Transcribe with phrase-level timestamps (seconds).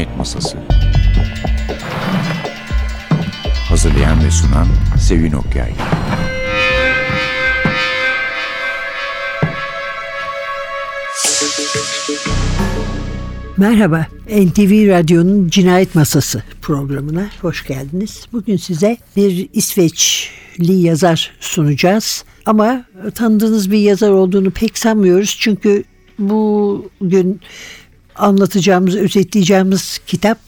[0.00, 0.58] Cinayet Masası
[3.68, 4.66] Hazırlayan ve sunan
[4.98, 5.72] Sevin Okyay
[13.56, 18.26] Merhaba, NTV Radyo'nun Cinayet Masası programına hoş geldiniz.
[18.32, 22.24] Bugün size bir İsveçli yazar sunacağız.
[22.46, 25.36] Ama tanıdığınız bir yazar olduğunu pek sanmıyoruz.
[25.40, 25.84] Çünkü
[26.18, 27.40] bugün
[28.16, 30.38] anlatacağımız, özetleyeceğimiz kitap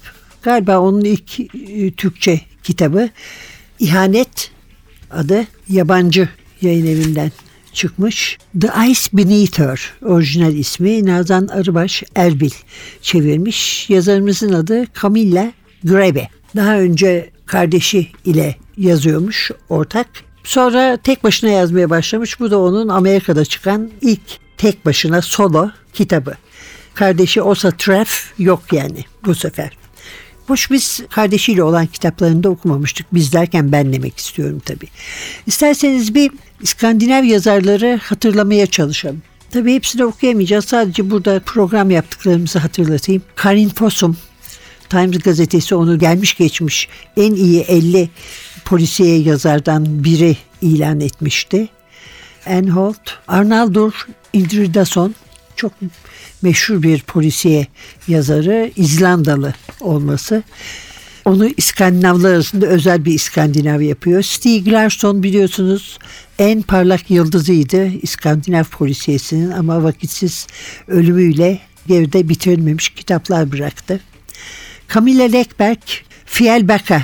[0.42, 3.08] galiba onun ilk e, Türkçe kitabı.
[3.78, 4.50] İhanet
[5.10, 6.28] adı yabancı
[6.62, 7.32] yayın evinden
[7.72, 8.38] çıkmış.
[8.60, 12.50] The Ice Beneath Her orijinal ismi Nazan Arıbaş Erbil
[13.02, 13.90] çevirmiş.
[13.90, 15.52] Yazarımızın adı Camilla
[15.84, 16.28] Grebe.
[16.56, 20.06] Daha önce kardeşi ile yazıyormuş ortak.
[20.44, 22.40] Sonra tek başına yazmaya başlamış.
[22.40, 24.20] Bu da onun Amerika'da çıkan ilk
[24.56, 26.34] tek başına solo kitabı.
[26.94, 29.70] Kardeşi Osa Treff yok yani bu sefer.
[30.46, 33.06] Hoş biz kardeşiyle olan kitaplarını da okumamıştık.
[33.12, 34.88] Biz derken ben demek istiyorum tabii.
[35.46, 39.22] İsterseniz bir İskandinav yazarları hatırlamaya çalışalım.
[39.50, 40.64] Tabii hepsini okuyamayacağız.
[40.64, 43.22] Sadece burada program yaptıklarımızı hatırlatayım.
[43.34, 44.16] Karin Fossum,
[44.88, 48.10] Times gazetesi onu gelmiş geçmiş en iyi 50
[48.64, 51.68] polisiye yazardan biri ilan etmişti.
[52.46, 55.14] Anne Holt, Arnaldur Indridason
[55.56, 55.72] çok
[56.42, 57.66] meşhur bir polisiye
[58.08, 60.42] yazarı İzlandalı olması.
[61.24, 64.22] Onu İskandinavlar arasında özel bir İskandinav yapıyor.
[64.22, 65.98] Stieg Larsson biliyorsunuz
[66.38, 70.46] en parlak yıldızıydı İskandinav polisiyesinin ama vakitsiz
[70.88, 74.00] ölümüyle geride bitirilmemiş kitaplar bıraktı.
[74.94, 75.78] Camilla Lekberg,
[76.26, 77.02] Fjellbacka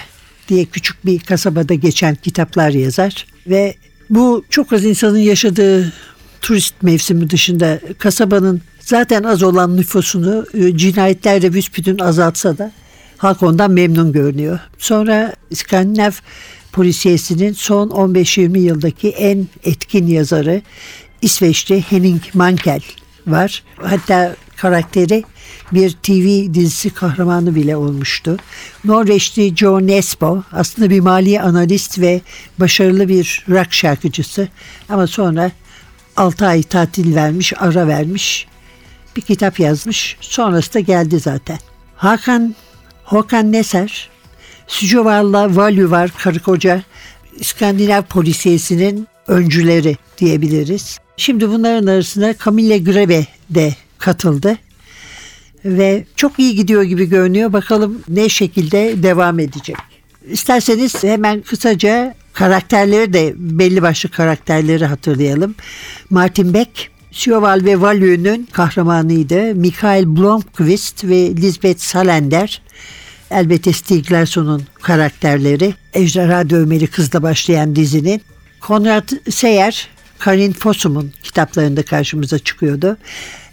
[0.48, 3.74] diye küçük bir kasabada geçen kitaplar yazar ve
[4.10, 5.92] bu çok az insanın yaşadığı
[6.40, 12.72] turist mevsimi dışında kasabanın zaten az olan nüfusunu e, cinayetlerde büsbütün azaltsa da
[13.18, 14.58] halk ondan memnun görünüyor.
[14.78, 16.12] Sonra İskandinav
[16.72, 20.62] polisiyesinin son 15-20 yıldaki en etkin yazarı
[21.22, 22.82] İsveçli Henning Mankell
[23.26, 23.62] var.
[23.82, 25.24] Hatta karakteri
[25.72, 28.36] bir TV dizisi kahramanı bile olmuştu.
[28.84, 32.20] Norveçli Joe Nesbo aslında bir mali analist ve
[32.60, 34.48] başarılı bir rock şarkıcısı
[34.88, 35.50] ama sonra
[36.18, 38.46] 6 ay tatil vermiş, ara vermiş.
[39.16, 40.16] Bir kitap yazmış.
[40.20, 41.58] Sonrası da geldi zaten.
[41.96, 42.54] Hakan
[43.04, 44.10] Hakan Neser,
[44.66, 46.82] Sücovar'la Valü var karı koca
[47.36, 50.98] İskandinav polisiyesinin öncüleri diyebiliriz.
[51.16, 54.58] Şimdi bunların arasında Camille Grebe de katıldı
[55.64, 57.52] ve çok iyi gidiyor gibi görünüyor.
[57.52, 59.76] Bakalım ne şekilde devam edecek.
[60.30, 65.54] İsterseniz hemen kısaca karakterleri de belli başlı karakterleri hatırlayalım.
[66.10, 69.54] Martin Beck Sjöwall ve Valü'nün kahramanıydı.
[69.54, 72.62] Mikael Blomqvist ve Lisbeth Salander
[73.30, 75.74] elbette Stieg Larsson'un karakterleri.
[75.94, 78.22] Ejderha Dövmeli Kız'da başlayan dizinin.
[78.60, 79.88] Konrad Seyer,
[80.18, 82.96] Karin Fossum'un kitaplarında karşımıza çıkıyordu.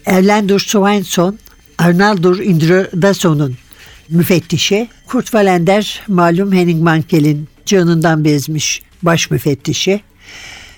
[0.06, 1.40] Erlendur Swainson,
[1.78, 3.58] Arnaldur Indradason'un
[4.10, 4.90] müfettişi.
[5.08, 10.02] Kurt Valender malum Henning Mankell'in canından bezmiş baş müfettişi.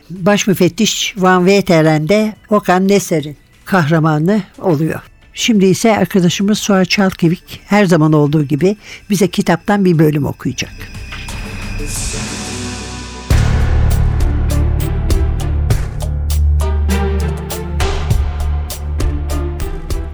[0.09, 5.01] Baş müfettiş Van Veteren de Okan Neser'in kahramanı oluyor.
[5.33, 8.77] Şimdi ise arkadaşımız Suha Çalkevik her zaman olduğu gibi
[9.09, 10.71] bize kitaptan bir bölüm okuyacak.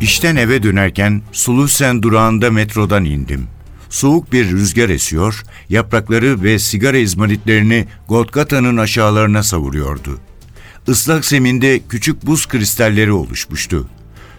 [0.02, 3.48] İşten eve dönerken Sulusen durağında metrodan indim.
[3.94, 10.20] Soğuk bir rüzgar esiyor, yaprakları ve sigara izmaritlerini Golgata'nın aşağılarına savuruyordu.
[10.88, 13.90] Islak zeminde küçük buz kristalleri oluşmuştu.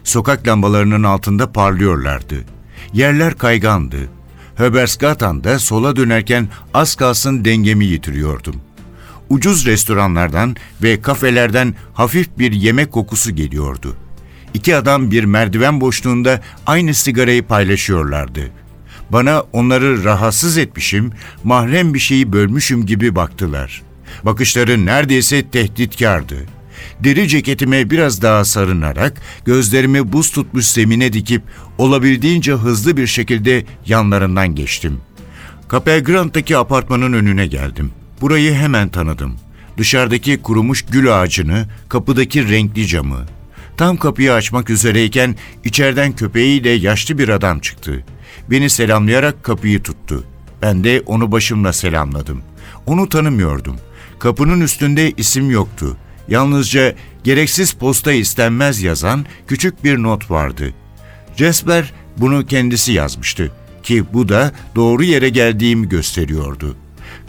[0.04, 2.44] Sokak lambalarının altında parlıyorlardı.
[2.92, 3.96] Yerler kaygandı.
[4.56, 8.56] Höbersgatan'da sola dönerken az kalsın dengemi yitiriyordum.
[9.30, 13.96] Ucuz restoranlardan ve kafelerden hafif bir yemek kokusu geliyordu.
[14.54, 18.50] İki adam bir merdiven boşluğunda aynı sigarayı paylaşıyorlardı.
[19.10, 21.12] Bana onları rahatsız etmişim,
[21.44, 23.82] mahrem bir şeyi bölmüşüm gibi baktılar.
[24.22, 26.36] Bakışları neredeyse tehditkardı.
[27.00, 31.42] Deri ceketime biraz daha sarınarak gözlerimi buz tutmuş zemine dikip
[31.78, 35.00] olabildiğince hızlı bir şekilde yanlarından geçtim.
[35.70, 37.92] Capelgrand'daki apartmanın önüne geldim.
[38.20, 39.36] Burayı hemen tanıdım.
[39.78, 43.26] Dışarıdaki kurumuş gül ağacını, kapıdaki renkli camı.
[43.76, 48.04] Tam kapıyı açmak üzereyken içeriden köpeğiyle yaşlı bir adam çıktı.
[48.50, 50.24] Beni selamlayarak kapıyı tuttu.
[50.62, 52.42] Ben de onu başımla selamladım.
[52.86, 53.76] Onu tanımıyordum.
[54.18, 55.96] Kapının üstünde isim yoktu.
[56.28, 56.94] Yalnızca
[57.24, 60.74] gereksiz posta istenmez yazan küçük bir not vardı.
[61.36, 63.52] Jesper Bunu kendisi yazmıştı
[63.82, 66.76] ki bu da doğru yere geldiğimi gösteriyordu.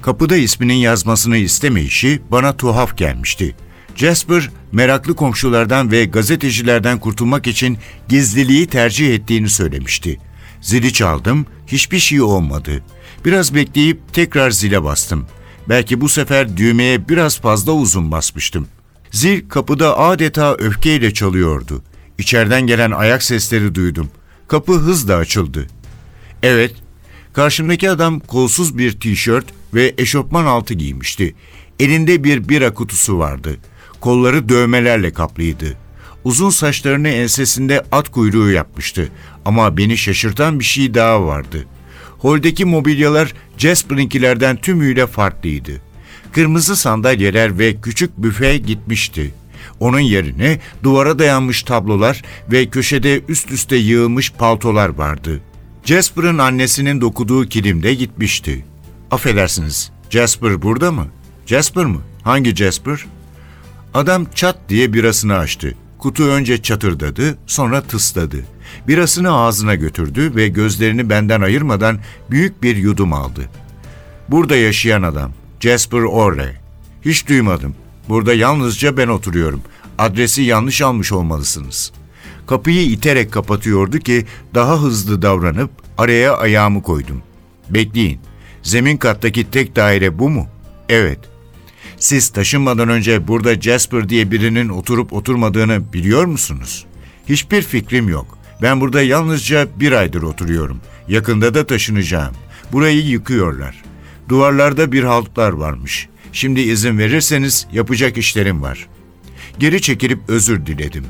[0.01, 3.55] Kapıda isminin yazmasını istemeyişi bana tuhaf gelmişti.
[3.95, 10.19] Jasper, meraklı komşulardan ve gazetecilerden kurtulmak için gizliliği tercih ettiğini söylemişti.
[10.61, 12.83] Zili çaldım, hiçbir şey olmadı.
[13.25, 15.25] Biraz bekleyip tekrar zile bastım.
[15.69, 18.67] Belki bu sefer düğmeye biraz fazla uzun basmıştım.
[19.11, 21.83] Zil kapıda adeta öfkeyle çalıyordu.
[22.17, 24.09] İçeriden gelen ayak sesleri duydum.
[24.47, 25.67] Kapı hızla açıldı.
[26.43, 26.75] Evet,
[27.33, 31.35] karşımdaki adam kolsuz bir tişört ve eşofman altı giymişti.
[31.79, 33.57] Elinde bir bira kutusu vardı.
[33.99, 35.77] Kolları dövmelerle kaplıydı.
[36.23, 39.09] Uzun saçlarını ensesinde at kuyruğu yapmıştı.
[39.45, 41.65] Ama beni şaşırtan bir şey daha vardı.
[42.17, 45.71] Holdeki mobilyalar Jasper'inkilerden tümüyle farklıydı.
[46.31, 49.33] Kırmızı sandalyeler ve küçük büfe gitmişti.
[49.79, 52.21] Onun yerine duvara dayanmış tablolar
[52.51, 55.41] ve köşede üst üste yığılmış paltolar vardı.
[55.85, 58.65] Jasper'ın annesinin dokuduğu kilim de gitmişti.
[59.11, 61.07] Affedersiniz, Jasper burada mı?
[61.45, 62.01] Jasper mı?
[62.23, 63.05] Hangi Jasper?
[63.93, 65.75] Adam çat diye birasını açtı.
[65.99, 68.45] Kutu önce çatırdadı, sonra tısladı.
[68.87, 71.99] Birasını ağzına götürdü ve gözlerini benden ayırmadan
[72.31, 73.49] büyük bir yudum aldı.
[74.29, 76.53] Burada yaşayan adam, Jasper Orley.
[77.05, 77.75] Hiç duymadım.
[78.09, 79.61] Burada yalnızca ben oturuyorum.
[79.97, 81.91] Adresi yanlış almış olmalısınız.
[82.47, 87.21] Kapıyı iterek kapatıyordu ki daha hızlı davranıp araya ayağımı koydum.
[87.69, 88.19] Bekleyin.
[88.63, 90.47] Zemin kattaki tek daire bu mu?
[90.89, 91.19] Evet.
[91.97, 96.85] Siz taşınmadan önce burada Jasper diye birinin oturup oturmadığını biliyor musunuz?
[97.29, 98.37] Hiçbir fikrim yok.
[98.61, 100.81] Ben burada yalnızca bir aydır oturuyorum.
[101.07, 102.33] Yakında da taşınacağım.
[102.71, 103.83] Burayı yıkıyorlar.
[104.29, 106.09] Duvarlarda bir haltlar varmış.
[106.33, 108.87] Şimdi izin verirseniz yapacak işlerim var.
[109.59, 111.05] Geri çekilip özür diledim.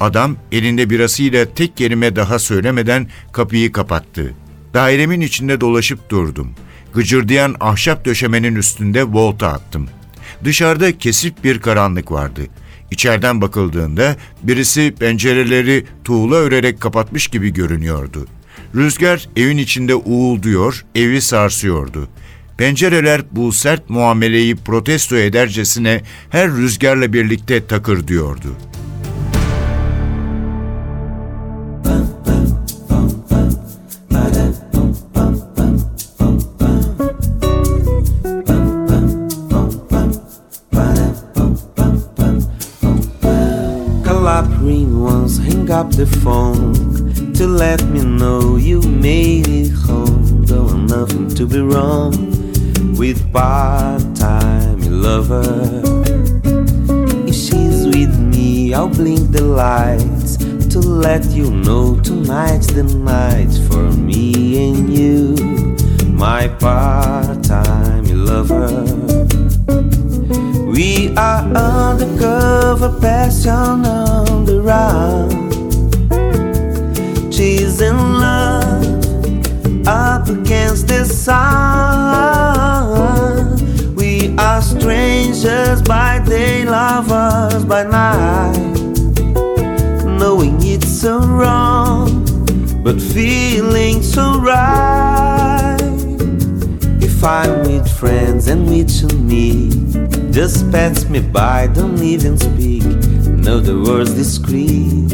[0.00, 4.34] Adam elinde birasıyla tek kelime daha söylemeden kapıyı kapattı.
[4.74, 6.54] Dairemin içinde dolaşıp durdum.
[6.94, 9.88] Gıcırdayan ahşap döşemenin üstünde volta attım.
[10.44, 12.46] Dışarıda kesip bir karanlık vardı.
[12.90, 18.26] İçeriden bakıldığında birisi pencereleri tuğla örerek kapatmış gibi görünüyordu.
[18.74, 22.08] Rüzgar evin içinde uğulduyor, evi sarsıyordu.
[22.58, 28.56] Pencereler bu sert muameleyi protesto edercesine her rüzgarla birlikte takır diyordu.
[45.68, 50.44] Hang up the phone to let me know you made it home.
[50.46, 52.12] Though nothing to be wrong
[52.96, 55.82] with part-time lover.
[57.26, 60.36] If she's with me, I'll blink the lights
[60.72, 65.34] to let you know tonight's the night for me and you,
[66.06, 68.84] my part-time lover.
[70.72, 75.47] We are undercover, passion on the run.
[81.28, 83.04] Sun.
[83.94, 88.78] We are strangers by day, lovers by night.
[90.20, 92.24] Knowing it's so wrong,
[92.82, 95.76] but feeling so right.
[97.08, 99.70] If I'm with friends and with you me,
[100.30, 102.84] just pass me by, don't even speak.
[103.44, 105.12] Know the words discreet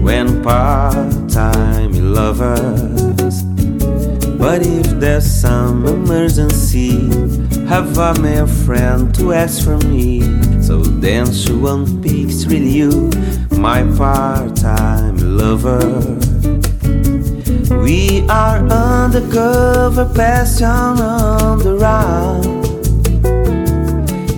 [0.00, 3.53] when part-time lovers.
[4.44, 7.08] But if there's some emergency,
[7.66, 10.20] have a male friend to ask for me.
[10.60, 13.10] So then she won't pick, really you,
[13.52, 15.80] my part-time lover.
[17.82, 22.42] We are undercover, passion on the run.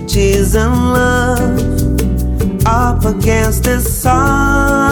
[0.07, 4.86] Chasing love up against the sun.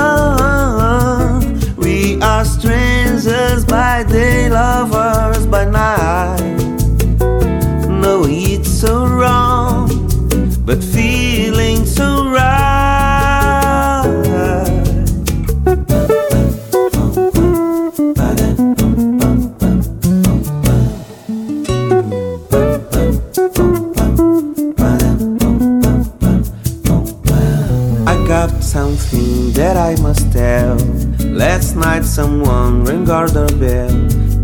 [31.75, 33.91] Last night someone rang our doorbell,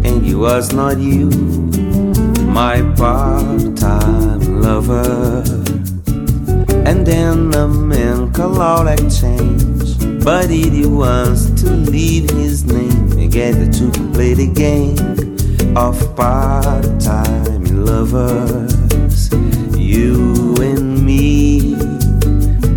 [0.05, 1.29] and it was not you,
[2.43, 5.41] my part-time lover.
[6.85, 13.11] And then a man called out exchange, but he wants to leave his name and
[13.13, 14.97] together to play the game
[15.77, 19.31] of part-time lovers.
[19.77, 21.77] You and me,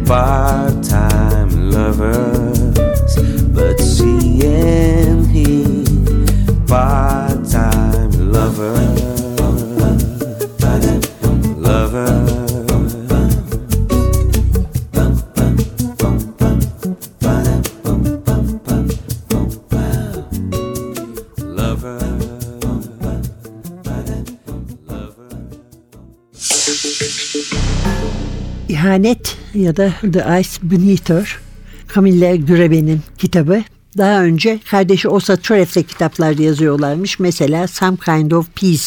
[0.06, 2.83] part-time lovers,
[28.68, 31.10] İhanet ya da The Ice Beneath
[31.94, 33.62] Camille Gürebe'nin kitabı.
[33.98, 37.18] Daha önce kardeşi Osa Tref'le kitaplar yazıyorlarmış.
[37.18, 38.84] Mesela Some Kind of Peace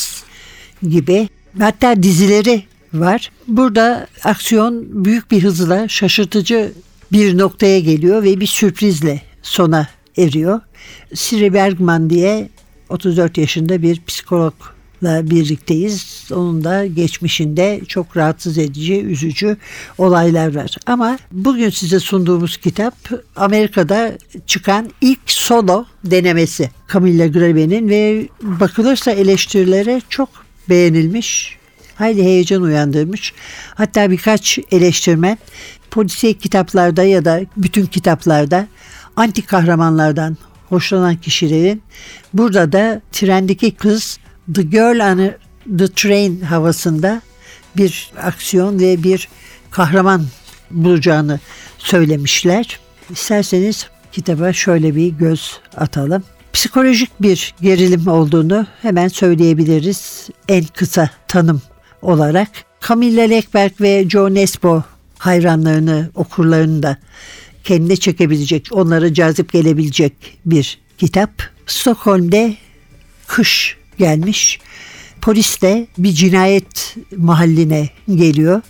[0.89, 1.29] gibi.
[1.59, 3.31] Hatta dizileri var.
[3.47, 6.71] Burada aksiyon büyük bir hızla şaşırtıcı
[7.11, 9.87] bir noktaya geliyor ve bir sürprizle sona
[10.17, 10.61] eriyor.
[11.13, 12.49] Siri Bergman diye
[12.89, 14.01] 34 yaşında bir
[14.97, 16.27] psikologla birlikteyiz.
[16.31, 19.57] Onun da geçmişinde çok rahatsız edici, üzücü
[19.97, 20.75] olaylar var.
[20.85, 22.93] Ama bugün size sunduğumuz kitap
[23.35, 30.29] Amerika'da çıkan ilk solo denemesi Camilla Grebe'nin ve bakılırsa eleştirilere çok
[30.69, 31.57] beğenilmiş.
[31.95, 33.33] Hayli heyecan uyandırmış.
[33.75, 35.37] Hatta birkaç eleştirmen
[35.91, 38.67] polisiye kitaplarda ya da bütün kitaplarda
[39.15, 40.37] anti kahramanlardan
[40.69, 41.81] hoşlanan kişilerin
[42.33, 44.19] burada da trendeki kız
[44.55, 45.31] The Girl on
[45.77, 47.21] the Train havasında
[47.77, 49.29] bir aksiyon ve bir
[49.71, 50.25] kahraman
[50.71, 51.39] bulacağını
[51.77, 52.79] söylemişler.
[53.09, 56.23] İsterseniz kitaba şöyle bir göz atalım.
[56.53, 61.61] Psikolojik bir gerilim olduğunu hemen söyleyebiliriz en kısa tanım
[62.01, 62.47] olarak.
[62.87, 64.83] Camilla Lekberg ve Joe Nesbo
[65.17, 66.97] hayranlarını, okurlarını da
[67.63, 70.13] kendine çekebilecek, onlara cazip gelebilecek
[70.45, 71.31] bir kitap.
[71.65, 72.55] Stockholm'de
[73.27, 74.59] kış gelmiş.
[75.21, 78.61] Polis de bir cinayet mahalline geliyor.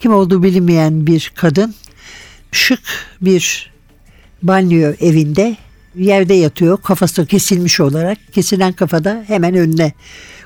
[0.00, 1.74] Kim olduğu bilinmeyen bir kadın
[2.52, 2.80] şık
[3.20, 3.72] bir
[4.42, 5.56] banyo evinde
[5.96, 6.82] yerde yatıyor.
[6.82, 8.18] Kafası kesilmiş olarak.
[8.32, 9.92] Kesilen kafada hemen önüne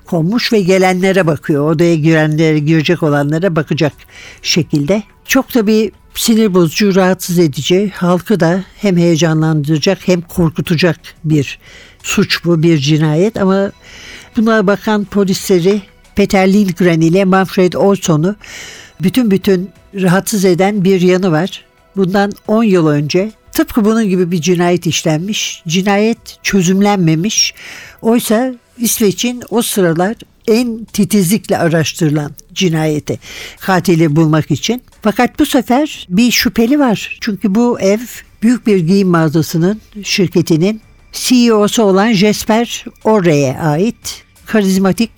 [0.07, 1.71] konmuş ve gelenlere bakıyor.
[1.71, 3.93] Odaya girenlere, girecek olanlara bakacak
[4.43, 5.03] şekilde.
[5.25, 11.59] Çok da bir sinir bozucu, rahatsız edici, halkı da hem heyecanlandıracak hem korkutacak bir
[12.03, 13.73] suç bu, bir cinayet ama
[14.47, 15.83] buna bakan polisleri
[16.17, 18.37] Peter Lindgren ile Manfred Olson'u
[19.03, 21.65] bütün bütün rahatsız eden bir yanı var.
[21.97, 25.63] Bundan 10 yıl önce tıpkı bunun gibi bir cinayet işlenmiş.
[25.69, 27.55] Cinayet çözümlenmemiş.
[28.03, 30.17] Oysa İsveç'in o sıralar
[30.49, 33.19] en titizlikle araştırılan cinayeti
[33.61, 34.83] katili bulmak için.
[35.03, 37.19] Fakat bu sefer bir şüpheli var.
[37.21, 37.99] Çünkü bu ev
[38.43, 40.81] büyük bir giyim mağazasının şirketinin
[41.13, 45.11] CEO'su olan Jesper Orre'ye ait karizmatik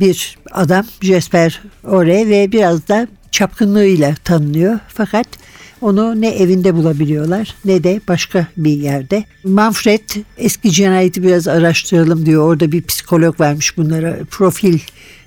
[0.00, 4.78] bir adam Jesper Orre ve biraz da çapkınlığıyla tanınıyor.
[4.88, 5.26] Fakat
[5.80, 9.24] onu ne evinde bulabiliyorlar ne de başka bir yerde.
[9.44, 10.08] Manfred
[10.38, 12.48] eski cinayeti biraz araştıralım diyor.
[12.48, 14.78] Orada bir psikolog vermiş bunlara profil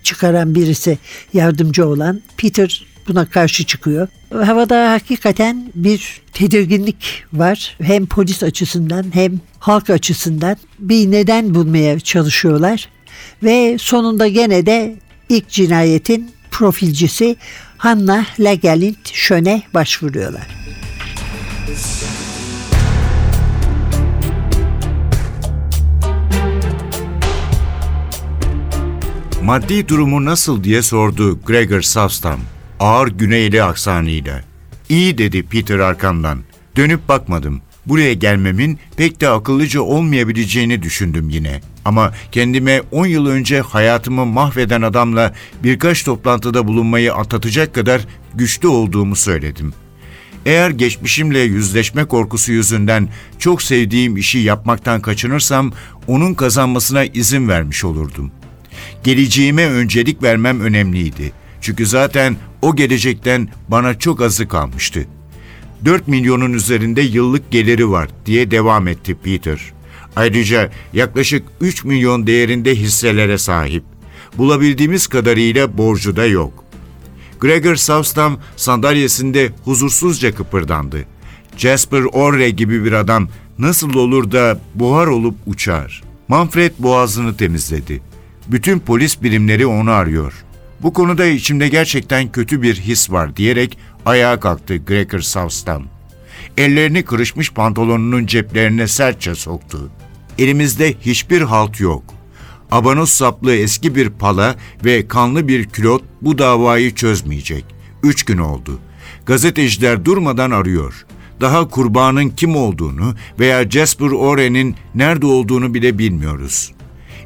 [0.04, 0.98] çıkaran birisi
[1.34, 2.22] yardımcı olan.
[2.38, 4.08] Peter buna karşı çıkıyor.
[4.34, 7.78] Havada hakikaten bir tedirginlik var.
[7.82, 12.90] Hem polis açısından hem halk açısından bir neden bulmaya çalışıyorlar.
[13.44, 14.96] Ve sonunda gene de
[15.30, 17.36] ilk cinayetin profilcisi
[17.78, 20.48] Hanna Lagerlind Schön'e başvuruyorlar.
[29.44, 32.40] Maddi durumu nasıl diye sordu Gregor Savstam
[32.80, 34.44] ağır güneyli aksanıyla.
[34.90, 36.40] İyi dedi Peter arkamdan.
[36.76, 37.62] Dönüp bakmadım.
[37.86, 41.62] Buraya gelmemin pek de akıllıca olmayabileceğini düşündüm yine.
[41.86, 49.16] Ama kendime 10 yıl önce hayatımı mahveden adamla birkaç toplantıda bulunmayı atlatacak kadar güçlü olduğumu
[49.16, 49.74] söyledim.
[50.46, 53.10] Eğer geçmişimle yüzleşme korkusu yüzünden
[53.40, 55.72] çok sevdiğim işi yapmaktan kaçınırsam
[56.08, 58.32] onun kazanmasına izin vermiş olurdum.
[59.04, 61.32] Geleceğime öncelik vermem önemliydi.
[61.62, 65.08] Çünkü zaten o gelecekten bana çok azı kalmıştı.
[65.86, 69.74] 4 milyonun üzerinde yıllık geliri var diye devam etti Peter.
[70.16, 73.84] Ayrıca yaklaşık 3 milyon değerinde hisselere sahip.
[74.38, 76.64] Bulabildiğimiz kadarıyla borcu da yok.
[77.40, 81.06] Gregor Savstam sandalyesinde huzursuzca kıpırdandı.
[81.58, 83.28] Jasper Orre gibi bir adam
[83.60, 86.04] nasıl olur da buhar olup uçar?
[86.28, 88.02] Manfred boğazını temizledi.
[88.48, 90.34] Bütün polis birimleri onu arıyor.
[90.82, 95.93] Bu konuda içimde gerçekten kötü bir his var diyerek ayağa kalktı Gregor Savstam.
[96.58, 99.90] Ellerini kırışmış pantolonunun ceplerine sertçe soktu.
[100.38, 102.04] Elimizde hiçbir halt yok.
[102.72, 104.56] Abanos saplı eski bir pala
[104.86, 107.66] ve kanlı bir külot bu davayı çözmeyecek.
[108.04, 108.80] Üç gün oldu.
[109.26, 111.06] Gazeteciler durmadan arıyor.
[111.42, 116.72] Daha kurbanın kim olduğunu veya Jasper Oren'in nerede olduğunu bile bilmiyoruz.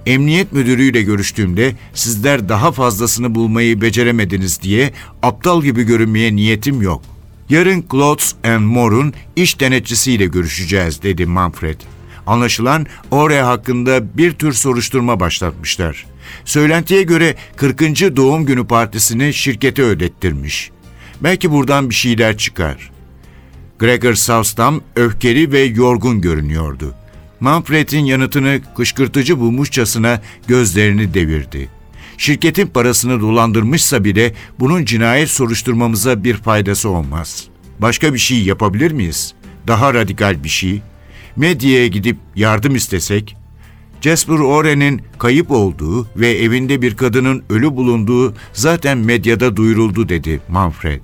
[0.06, 4.94] Emniyet müdürüyle görüştüğümde sizler daha fazlasını bulmayı beceremediniz diye
[5.24, 7.02] aptal gibi görünmeye niyetim yok.
[7.50, 11.80] Yarın Klotz and Moore'un iş denetçisiyle görüşeceğiz dedi Manfred.
[12.28, 16.06] Anlaşılan Ore hakkında bir tür soruşturma başlatmışlar.
[16.46, 17.80] Söylentiye göre 40.
[18.16, 20.72] doğum günü partisini şirkete ödettirmiş.
[21.22, 22.92] Belki buradan bir şeyler çıkar.
[23.80, 26.96] Gregor Savstam öfkeli ve yorgun görünüyordu.
[27.40, 31.77] Manfred'in yanıtını kışkırtıcı bulmuşçasına gözlerini devirdi.
[32.18, 37.48] Şirketin parasını dolandırmışsa bile bunun cinayet soruşturmamıza bir faydası olmaz.
[37.80, 39.34] Başka bir şey yapabilir miyiz?
[39.68, 40.82] Daha radikal bir şey.
[41.36, 43.36] Medyaya gidip yardım istesek,
[44.02, 51.02] Jasper Oren'in kayıp olduğu ve evinde bir kadının ölü bulunduğu zaten medyada duyuruldu dedi Manfred.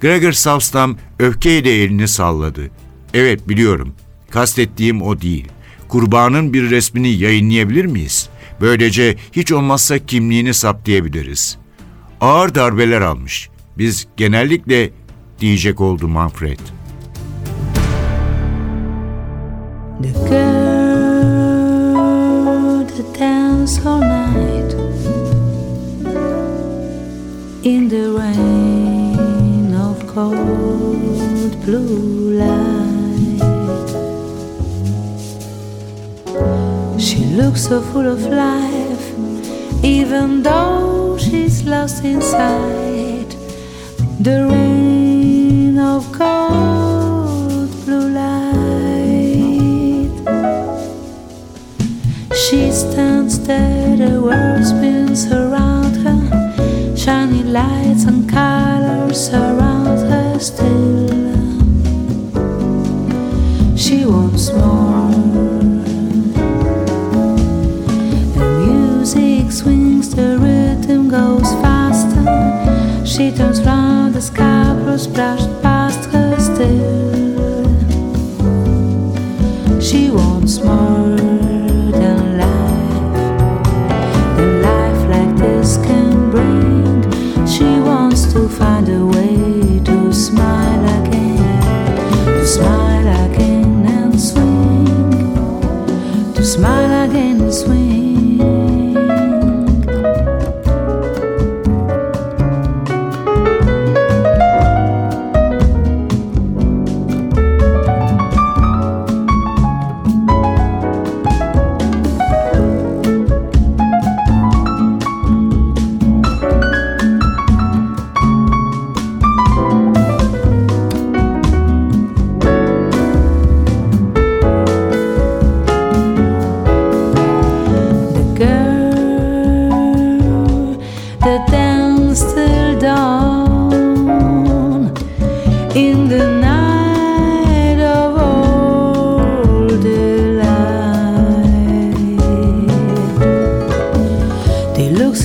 [0.00, 2.70] Gregor Savstam öfkeyle elini salladı.
[3.14, 3.94] Evet biliyorum.
[4.30, 5.48] Kastettiğim o değil.
[5.88, 8.28] Kurbanın bir resmini yayınlayabilir miyiz?
[8.62, 11.58] Böylece hiç olmazsa kimliğini saptayabiliriz.
[12.20, 13.48] Ağır darbeler almış.
[13.78, 14.90] Biz genellikle
[15.40, 16.58] diyecek oldu Manfred.
[20.02, 20.34] The girl
[22.86, 24.74] that danced all night
[27.64, 28.11] in the
[37.32, 39.04] looks so full of life,
[39.82, 43.30] even though she's lost inside
[44.20, 48.52] the rain of cold blue light.
[52.36, 61.08] She stands there, the world spins around her, shiny lights and colors surround her still.
[63.74, 64.81] She wants more.
[70.92, 73.06] Rhythm goes faster.
[73.06, 74.20] She turns round, the
[74.82, 77.70] blue splashed past her still.
[79.80, 81.11] She wants more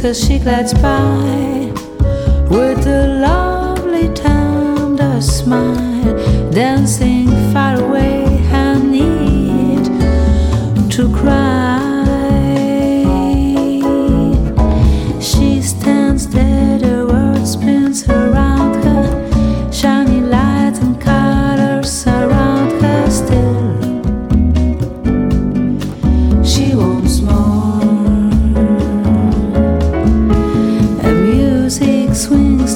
[0.07, 1.56] Till she glides by.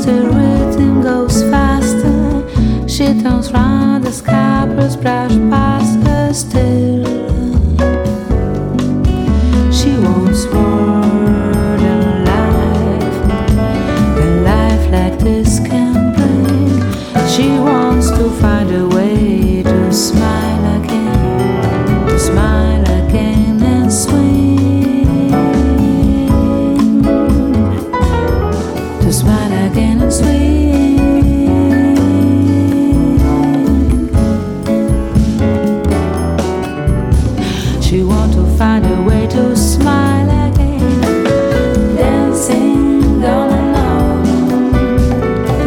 [0.05, 2.87] The rhythm goes faster.
[2.87, 3.80] She turns round,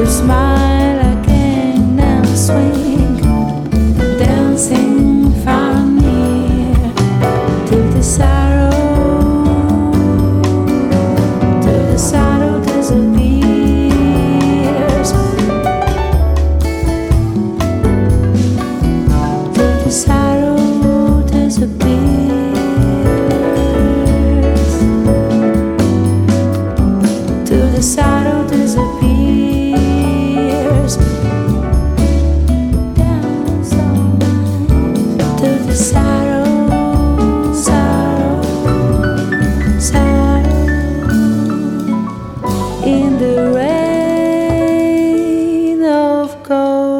[0.06, 1.24] smile again
[1.74, 3.03] can now swing.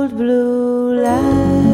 [0.09, 1.65] Cold blue light.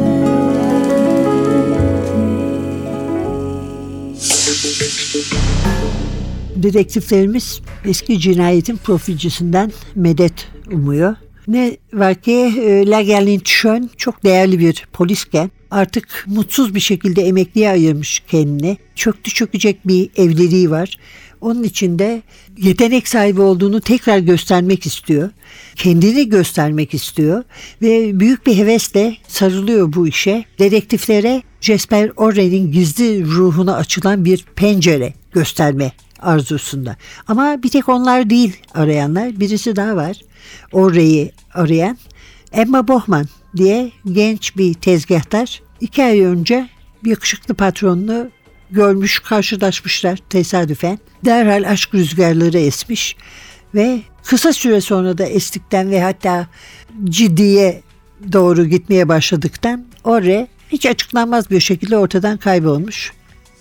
[6.56, 11.16] Dedektiflerimiz eski cinayetin profilcisinden medet umuyor.
[11.48, 17.70] Ne var ki e, Lagerlin Schön çok değerli bir polisken artık mutsuz bir şekilde emekliye
[17.70, 18.76] ayırmış kendini.
[18.94, 20.96] Çöktü çökecek bir evliliği var.
[21.40, 22.22] Onun içinde
[22.58, 25.30] yetenek sahibi olduğunu tekrar göstermek istiyor.
[25.76, 27.44] Kendini göstermek istiyor
[27.82, 30.44] ve büyük bir hevesle sarılıyor bu işe.
[30.58, 36.96] Dedektiflere Jesper Orren'in gizli ruhuna açılan bir pencere gösterme arzusunda.
[37.28, 39.40] Ama bir tek onlar değil arayanlar.
[39.40, 40.20] Birisi daha var.
[40.72, 41.98] Orre'yi arayan
[42.52, 43.26] Emma Bohman
[43.56, 45.62] diye genç bir tezgahtar.
[45.80, 46.68] iki ay önce
[47.04, 48.30] bir yakışıklı patronunu
[48.72, 50.98] görmüş, karşılaşmışlar tesadüfen.
[51.24, 53.16] Derhal aşk rüzgarları esmiş
[53.74, 56.46] ve kısa süre sonra da estikten ve hatta
[57.04, 57.82] ciddiye
[58.32, 63.12] doğru gitmeye başladıktan Orre hiç açıklanmaz bir şekilde ortadan kaybolmuş.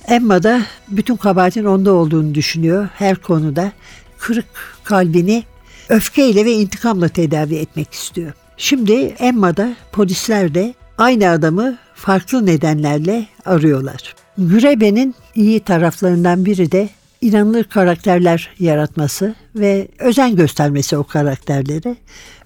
[0.08, 3.72] Emma da bütün kabahatin onda olduğunu düşünüyor her konuda.
[4.18, 4.46] Kırık
[4.84, 5.44] kalbini
[5.90, 8.34] öfkeyle ve intikamla tedavi etmek istiyor.
[8.58, 14.16] Şimdi Emma da polisler de aynı adamı farklı nedenlerle arıyorlar.
[14.40, 16.90] Gürebe'nin iyi taraflarından biri de
[17.22, 21.96] inanılır karakterler yaratması ve özen göstermesi o karakterlere.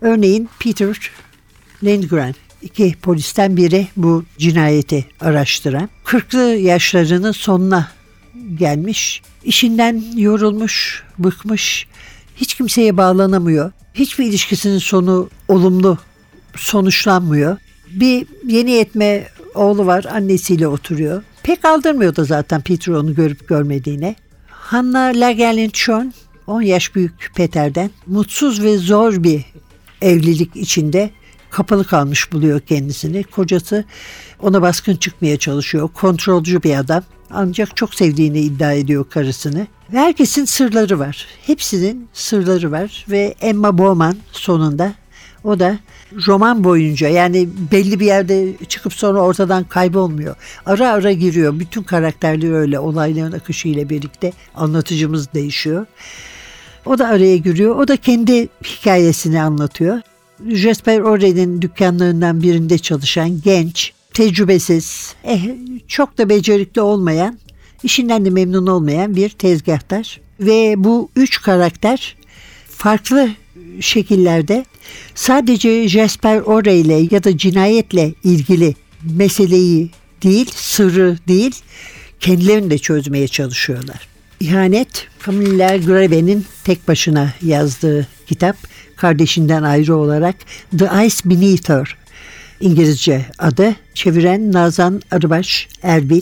[0.02, 1.12] Örneğin Peter
[1.84, 5.90] Lindgren iki polisten biri bu cinayeti araştıran.
[6.06, 7.92] 40'lı yaşlarının sonuna
[8.56, 9.22] gelmiş.
[9.44, 11.88] işinden yorulmuş, bıkmış.
[12.36, 13.72] Hiç kimseye bağlanamıyor.
[13.94, 15.98] Hiçbir ilişkisinin sonu olumlu
[16.56, 17.58] sonuçlanmıyor.
[17.92, 21.24] Bir yeni yetme oğlu var annesiyle oturuyor.
[21.44, 24.16] Pek aldırmıyor da zaten Peter onu görüp görmediğine.
[24.50, 26.14] Hanna Lagerlin-Schön
[26.48, 29.46] 10 yaş büyük Peter'den mutsuz ve zor bir
[30.02, 31.10] evlilik içinde
[31.50, 33.24] kapalı kalmış buluyor kendisini.
[33.24, 33.86] Kocası
[34.40, 35.90] ona baskın çıkmaya çalışıyor.
[35.94, 37.04] Kontrolcü bir adam.
[37.32, 39.68] Ancak çok sevdiğini iddia ediyor karısını.
[39.94, 41.28] Ve herkesin sırları var.
[41.46, 43.06] Hepsinin sırları var.
[43.10, 44.94] Ve Emma Bowman sonunda
[45.44, 45.80] o da
[46.28, 50.36] roman boyunca yani belli bir yerde çıkıp sonra ortadan kaybolmuyor.
[50.66, 51.60] Ara ara giriyor.
[51.60, 55.86] Bütün karakterler öyle olayların akışı ile birlikte anlatıcımız değişiyor.
[56.86, 57.76] O da araya giriyor.
[57.76, 60.02] O da kendi hikayesini anlatıyor.
[60.48, 65.42] Jesper Orren'in dükkanlarından birinde çalışan genç, tecrübesiz, eh,
[65.88, 67.40] çok da becerikli olmayan,
[67.84, 70.22] işinden de memnun olmayan bir tezgahtar.
[70.40, 72.16] Ve bu üç karakter
[72.70, 73.30] farklı
[73.80, 74.66] şekillerde
[75.16, 79.90] sadece Jesper Orre ile ya da cinayetle ilgili meseleyi
[80.24, 81.56] değil, sırrı değil,
[82.20, 84.08] kendilerini de çözmeye çalışıyorlar.
[84.40, 88.56] İhanet, Camilla Grebe'nin tek başına yazdığı kitap
[88.96, 90.36] kardeşinden ayrı olarak
[90.78, 91.98] The Ice Beneath Her
[92.62, 93.76] İngilizce adı.
[93.94, 96.22] Çeviren Nazan Arıbaş Erbil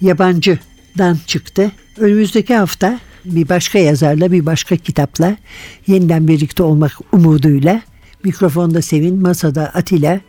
[0.00, 1.72] yabancıdan çıktı.
[1.98, 3.00] Önümüzdeki hafta
[3.34, 5.36] bir başka yazarla bir başka kitapla
[5.86, 7.82] yeniden birlikte olmak umuduyla
[8.24, 10.20] mikrofonda Sevin, masada Atilla.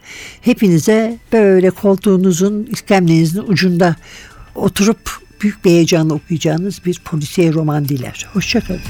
[0.41, 3.95] Hepinize böyle koltuğunuzun, iskemlenizin ucunda
[4.55, 4.99] oturup
[5.41, 8.27] büyük bir heyecanla okuyacağınız bir polisiye roman diler.
[8.33, 8.81] Hoşçakalın.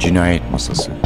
[0.00, 1.05] Cinayet Masası